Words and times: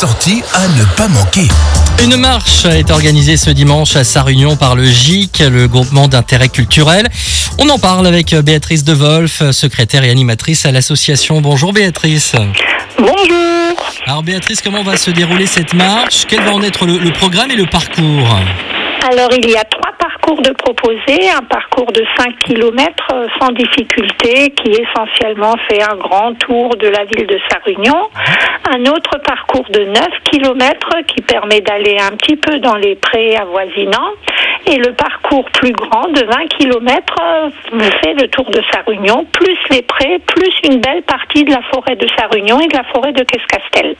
Sortie 0.00 0.42
à 0.54 0.66
ne 0.66 0.84
pas 0.96 1.08
manquer. 1.08 1.46
Une 2.02 2.16
marche 2.16 2.64
est 2.64 2.90
organisée 2.90 3.36
ce 3.36 3.50
dimanche 3.50 3.96
à 3.96 4.02
Sarunion 4.02 4.56
par 4.56 4.74
le 4.74 4.86
GIC, 4.86 5.40
le 5.40 5.68
groupement 5.68 6.08
d'intérêt 6.08 6.48
culturel. 6.48 7.06
On 7.58 7.68
en 7.68 7.78
parle 7.78 8.06
avec 8.06 8.34
Béatrice 8.34 8.82
De 8.82 8.94
Wolf, 8.94 9.50
secrétaire 9.50 10.02
et 10.02 10.10
animatrice 10.10 10.64
à 10.64 10.72
l'association. 10.72 11.42
Bonjour 11.42 11.74
Béatrice. 11.74 12.32
Bonjour. 12.98 13.76
Alors 14.06 14.22
Béatrice, 14.22 14.62
comment 14.62 14.82
va 14.82 14.96
se 14.96 15.10
dérouler 15.10 15.46
cette 15.46 15.74
marche? 15.74 16.24
Quel 16.26 16.40
va 16.44 16.54
en 16.54 16.62
être 16.62 16.86
le, 16.86 16.96
le 16.96 17.12
programme 17.12 17.50
et 17.50 17.56
le 17.56 17.66
parcours? 17.66 18.38
Alors, 19.12 19.28
il 19.36 19.50
y 19.50 19.56
a 19.56 19.64
trois 19.64 19.92
de 20.36 20.50
proposés. 20.52 21.30
Un 21.30 21.42
parcours 21.42 21.90
de 21.92 22.04
5 22.16 22.36
km 22.38 22.94
sans 23.38 23.52
difficulté 23.52 24.50
qui 24.50 24.70
essentiellement 24.70 25.54
fait 25.68 25.82
un 25.82 25.96
grand 25.96 26.34
tour 26.34 26.76
de 26.76 26.88
la 26.88 27.04
ville 27.04 27.26
de 27.26 27.38
Sarunion. 27.50 28.08
Un 28.72 28.80
autre 28.86 29.18
parcours 29.24 29.66
de 29.70 29.84
9 29.84 29.96
km 30.24 30.88
qui 31.06 31.22
permet 31.22 31.60
d'aller 31.60 31.96
un 32.00 32.16
petit 32.16 32.36
peu 32.36 32.58
dans 32.58 32.76
les 32.76 32.94
prés 32.94 33.36
avoisinants. 33.36 34.12
Et 34.66 34.76
le 34.76 34.92
parcours 34.92 35.44
plus 35.52 35.72
grand 35.72 36.08
de 36.12 36.24
20 36.24 36.46
km 36.58 37.14
fait 38.02 38.14
le 38.14 38.28
tour 38.28 38.50
de 38.50 38.62
Sarunion, 38.72 39.26
plus 39.32 39.58
les 39.70 39.82
prés, 39.82 40.18
plus 40.26 40.52
une 40.64 40.80
belle 40.80 41.02
partie 41.02 41.44
de 41.44 41.50
la 41.50 41.62
forêt 41.72 41.96
de 41.96 42.06
Sarunion 42.16 42.60
et 42.60 42.68
de 42.68 42.76
la 42.76 42.84
forêt 42.84 43.12
de 43.12 43.24
Quescastel. 43.24 43.96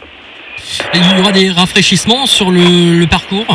Et 0.95 0.99
Il 0.99 1.19
y 1.19 1.21
aura 1.21 1.33
des 1.33 1.51
rafraîchissements 1.51 2.27
sur 2.27 2.51
le 2.51 3.07
parcours? 3.07 3.47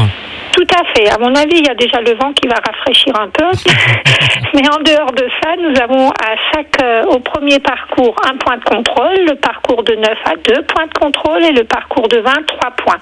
Tout 0.55 0.68
à 0.73 0.86
fait. 0.94 1.09
À 1.09 1.18
mon 1.18 1.36
avis, 1.36 1.58
il 1.58 1.68
y 1.68 1.70
a 1.70 1.76
déjà 1.76 2.00
le 2.00 2.14
vent 2.14 2.32
qui 2.32 2.48
va 2.48 2.55
rafraîchir 2.66 3.13
un 3.20 3.27
peu. 3.27 3.44
Mais 4.54 4.63
en 4.70 4.82
dehors 4.84 5.12
de 5.12 5.27
ça, 5.44 5.52
nous 5.59 5.73
avons 5.82 6.09
à 6.12 6.36
chaque, 6.54 6.82
euh, 6.82 7.04
au 7.08 7.20
premier 7.20 7.59
parcours, 7.59 8.16
un 8.26 8.38
point 8.38 8.55
de 8.55 8.63
contrôle, 8.63 9.18
le 9.27 9.36
parcours 9.36 9.84
de 9.84 9.96
9 9.96 10.10
à 10.23 10.36
2 10.38 10.62
points 10.63 10.86
de 10.86 10.98
contrôle 10.98 11.44
et 11.44 11.52
le 11.52 11.66
parcours 11.66 12.08
de 12.08 12.20
20, 12.20 12.32
3 12.48 12.72
points. 12.72 12.99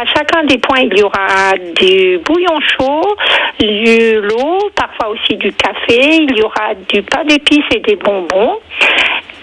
À 0.00 0.04
chacun 0.04 0.42
des 0.44 0.58
points, 0.58 0.80
il 0.80 0.98
y 0.98 1.02
aura 1.04 1.54
du 1.80 2.18
bouillon 2.24 2.58
chaud, 2.76 3.16
de 3.60 4.18
l'eau, 4.18 4.70
parfois 4.74 5.10
aussi 5.10 5.36
du 5.36 5.52
café, 5.52 6.24
il 6.28 6.36
y 6.36 6.42
aura 6.42 6.74
du 6.88 7.02
pain 7.02 7.22
d'épices 7.24 7.70
et 7.72 7.80
des 7.80 7.96
bonbons. 7.96 8.58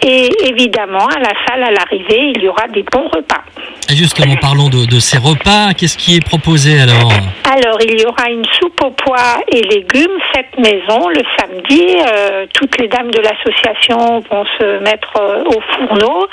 Et 0.06 0.30
évidemment, 0.50 1.08
à 1.08 1.20
la 1.20 1.32
salle, 1.48 1.64
à 1.64 1.72
l'arrivée, 1.72 2.34
il 2.36 2.44
y 2.44 2.48
aura 2.50 2.68
des 2.68 2.84
bons 2.84 3.08
repas. 3.08 3.42
Et 3.90 3.96
justement, 3.96 4.36
parlons 4.42 4.70
de, 4.70 4.86
de 4.86 5.00
ces 5.00 5.18
repas. 5.18 5.74
Qu'est-ce 5.78 5.98
qui 5.98 6.16
est 6.18 6.26
proposé 6.26 6.80
alors 6.82 7.12
Alors, 7.46 7.78
il 7.82 8.02
y 8.02 8.06
aura 8.06 8.30
une 8.30 8.46
soupe 8.60 8.82
aux 8.84 8.92
pois 8.92 9.40
et 9.48 9.62
légumes, 9.62 10.18
cette 10.34 10.58
maison, 10.58 11.08
le 11.10 11.22
samedi. 11.38 11.96
Euh, 12.12 12.46
toutes 12.54 12.80
les 12.80 12.88
dames 12.88 13.12
de 13.12 13.22
l'association 13.22 14.20
vont 14.30 14.46
se 14.58 14.80
mettre 14.80 15.14
euh, 15.20 15.44
au 15.46 15.62
fourneau. 15.74 16.28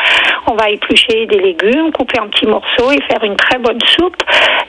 On 0.46 0.54
va 0.54 0.70
éplucher 0.70 1.26
des 1.26 1.38
légumes, 1.38 1.92
couper 1.92 2.18
en 2.20 2.28
petits 2.28 2.46
morceaux 2.46 2.90
et 2.90 3.00
faire 3.02 3.22
une 3.22 3.36
très 3.36 3.58
bonne 3.58 3.80
soupe 3.86 4.22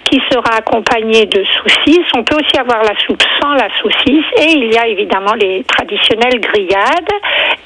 qui 0.05 0.21
sera 0.31 0.57
accompagnée 0.57 1.25
de 1.25 1.43
saucisses. 1.57 2.07
On 2.15 2.23
peut 2.23 2.35
aussi 2.35 2.57
avoir 2.59 2.83
la 2.83 2.93
soupe 3.07 3.23
sans 3.41 3.53
la 3.53 3.69
saucisse. 3.81 4.25
Et 4.37 4.51
il 4.57 4.73
y 4.73 4.77
a 4.77 4.87
évidemment 4.87 5.33
les 5.33 5.63
traditionnelles 5.63 6.39
grillades 6.39 7.13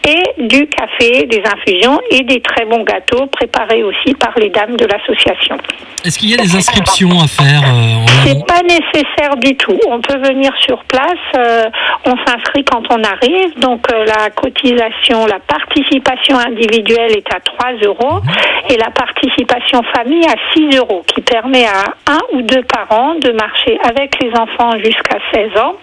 et 0.08 0.44
du 0.44 0.68
café, 0.68 1.26
des 1.26 1.42
infusions 1.46 2.00
et 2.12 2.24
des 2.24 2.42
très 2.42 2.66
bons 2.66 2.84
gâteaux 2.84 3.26
préparés 3.28 3.84
aussi 3.84 4.14
par 4.16 4.34
les 4.38 4.50
dames 4.50 4.76
de 4.76 4.86
l'association. 4.86 5.58
Est-ce 6.04 6.20
qu'il 6.20 6.30
y 6.30 6.34
a 6.36 6.38
des 6.38 6.56
inscriptions 6.56 7.20
à 7.20 7.28
faire 7.28 7.62
euh, 7.64 8.06
C'est 8.26 8.46
pas 8.46 8.62
nécessaire 8.62 9.36
du 9.38 9.56
tout. 9.58 9.78
On 9.88 10.02
peut 10.02 10.20
venir 10.20 10.52
sur 10.60 10.84
place. 10.84 11.04
euh, 11.38 11.66
on 12.06 12.16
s'inscrit 12.26 12.64
quand 12.64 12.84
on 12.92 13.04
arrive. 13.04 13.58
Donc 13.60 13.88
euh, 13.92 14.06
la 14.06 14.30
cotisation, 14.30 15.26
la 15.26 15.40
participation 15.40 16.38
individuelle 16.38 17.18
est 17.18 17.34
à 17.34 17.40
3 17.40 17.74
euros 17.84 18.22
et 18.70 18.78
la 18.78 18.92
participation 18.92 19.82
famille 19.96 20.26
à 20.28 20.36
6 20.54 20.78
euros, 20.78 21.04
qui 21.08 21.22
permet 21.22 21.66
à 21.66 22.12
un 22.12 22.22
ou 22.34 22.42
deux 22.42 22.64
parents 22.64 23.16
de 23.16 23.32
marcher 23.32 23.80
avec 23.84 24.22
les 24.22 24.32
enfants 24.38 24.78
jusqu'à 24.78 25.18
16 25.34 25.58
ans 25.60 25.76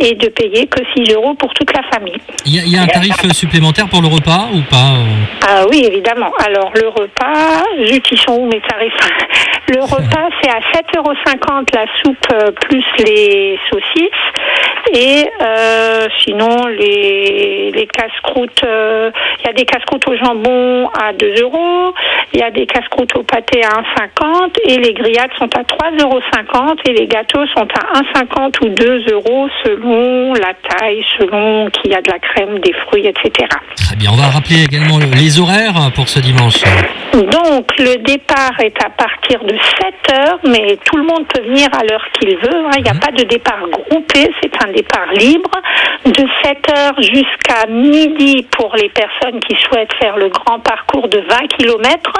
et 0.00 0.14
de 0.14 0.28
payer 0.28 0.66
que 0.66 0.80
6 0.96 1.12
euros 1.14 1.34
pour 1.34 1.52
toute 1.54 1.72
la 1.74 1.82
famille. 1.92 2.16
Il 2.46 2.56
y, 2.56 2.60
a, 2.60 2.64
il 2.64 2.72
y 2.72 2.76
a 2.76 2.82
un 2.82 2.86
tarif 2.86 3.14
supplémentaire 3.32 3.88
pour 3.88 4.02
le 4.02 4.08
repas 4.08 4.48
ou 4.52 4.60
pas 4.62 4.94
euh 4.96 5.46
Ah 5.46 5.64
oui, 5.70 5.84
évidemment. 5.86 6.32
Alors 6.44 6.72
le 6.74 6.88
repas, 6.88 7.62
zut, 7.86 8.04
ils 8.10 8.18
sont 8.18 8.34
où 8.34 8.46
mes 8.46 8.60
tarifs? 8.60 8.92
Le 9.68 9.82
repas, 9.82 10.28
c'est 10.42 10.50
à 10.50 10.60
7,50 10.60 10.98
euros 10.98 11.14
la 11.72 11.86
soupe 12.02 12.16
euh, 12.32 12.50
plus 12.52 12.84
les 12.98 13.58
saucisses. 13.70 14.10
Et 14.92 15.24
euh, 15.40 16.06
sinon, 16.20 16.66
les, 16.66 17.70
les 17.70 17.86
casse-croûtes, 17.86 18.64
euh, 18.64 19.10
il 19.40 19.46
y 19.46 19.50
a 19.50 19.52
des 19.52 19.64
casse-croûtes 19.64 20.06
au 20.08 20.16
jambon 20.16 20.88
à 20.88 21.12
2 21.12 21.42
euros, 21.42 21.94
il 22.32 22.40
y 22.40 22.42
a 22.42 22.50
des 22.50 22.66
casse-croûtes 22.66 23.16
au 23.16 23.22
pâté 23.22 23.62
à 23.64 23.68
1,50 23.68 24.50
et 24.66 24.76
les 24.78 24.92
grillades 24.92 25.32
sont 25.38 25.48
à 25.56 25.62
3,50 25.62 26.02
euros 26.02 26.20
et 26.86 26.92
les 26.92 27.06
gâteaux 27.06 27.46
sont 27.56 27.66
à 27.66 28.00
1,50 28.20 28.64
ou 28.64 28.68
2 28.68 29.04
euros 29.12 29.48
selon 29.64 30.34
la 30.34 30.52
taille, 30.54 30.73
selon 31.18 31.70
qu'il 31.70 31.90
y 31.90 31.94
a 31.94 32.00
de 32.02 32.10
la 32.10 32.18
crème, 32.18 32.58
des 32.60 32.72
fruits, 32.86 33.06
etc. 33.06 33.46
Très 33.76 33.96
bien. 33.96 34.10
On 34.12 34.16
va 34.16 34.28
rappeler 34.28 34.64
également 34.64 34.98
le- 34.98 35.06
les 35.06 35.38
horaires 35.40 35.90
pour 35.94 36.08
ce 36.08 36.20
dimanche. 36.20 36.62
Donc 37.12 37.66
le 37.78 37.96
départ 38.02 38.58
est 38.60 38.76
à 38.84 38.90
partir 38.90 39.42
de 39.44 39.56
7 39.80 40.16
heures, 40.16 40.38
mais 40.46 40.78
tout 40.84 40.96
le 40.96 41.04
monde 41.04 41.26
peut 41.32 41.42
venir 41.42 41.68
à 41.72 41.84
l'heure 41.84 42.04
qu'il 42.18 42.30
veut. 42.36 42.66
hein. 42.66 42.70
Il 42.78 42.82
n'y 42.82 42.90
a 42.90 42.94
pas 42.94 43.12
de 43.12 43.22
départ 43.24 43.60
groupé, 43.70 44.30
c'est 44.42 44.52
un 44.66 44.72
départ 44.72 45.06
libre. 45.16 45.50
De 46.06 46.26
7 46.44 46.58
heures 46.76 47.00
jusqu'à 47.00 47.66
midi 47.68 48.44
pour 48.50 48.74
les 48.76 48.88
personnes 48.90 49.40
qui 49.40 49.56
souhaitent 49.64 49.92
faire 50.00 50.16
le 50.16 50.28
grand 50.28 50.58
parcours 50.60 51.08
de 51.08 51.18
20 51.28 51.46
km 51.56 52.12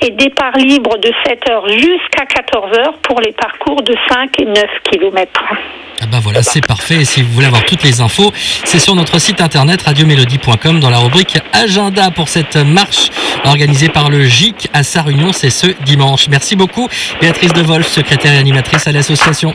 et 0.00 0.10
départ 0.10 0.56
libre 0.56 0.96
de 0.98 1.10
7 1.26 1.48
heures 1.50 1.68
jusqu'à 1.68 2.24
14 2.26 2.78
heures 2.78 2.94
pour 3.02 3.20
les 3.20 3.32
parcours 3.32 3.82
de 3.82 3.94
5 4.08 4.30
et 4.40 4.44
9 4.46 4.64
km. 4.90 5.30
Ah 6.00 6.06
bah 6.10 6.18
voilà, 6.22 6.42
c'est 6.44 6.64
parfait. 6.66 7.04
Si 7.04 7.22
vous 7.22 7.32
voulez 7.32 7.46
avoir 7.48 7.64
toutes 7.64 7.82
les 7.82 8.00
infos, 8.00 8.07
c'est 8.64 8.78
sur 8.78 8.94
notre 8.94 9.18
site 9.18 9.40
internet 9.40 9.82
radiomélodie.com 9.82 10.80
dans 10.80 10.90
la 10.90 10.98
rubrique 10.98 11.38
agenda 11.52 12.10
pour 12.10 12.28
cette 12.28 12.56
marche 12.56 13.10
organisée 13.44 13.88
par 13.88 14.10
le 14.10 14.24
GIC 14.24 14.68
à 14.72 14.82
Sarunion. 14.82 15.32
C'est 15.32 15.50
ce 15.50 15.66
dimanche. 15.84 16.28
Merci 16.28 16.56
beaucoup, 16.56 16.88
Béatrice 17.20 17.52
De 17.52 17.62
Wolf, 17.62 17.88
secrétaire 17.88 18.32
et 18.32 18.38
animatrice 18.38 18.86
à 18.86 18.92
l'association. 18.92 19.54